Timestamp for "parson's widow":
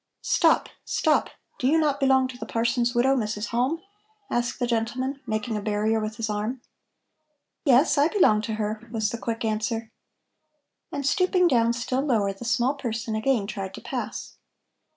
2.47-3.15